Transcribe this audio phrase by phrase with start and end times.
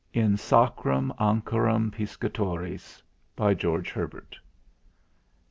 [0.15, 3.03] "IN SACRAM ANCHORAM PISCATORIS
[3.37, 4.39] "GEORGE HERBERT.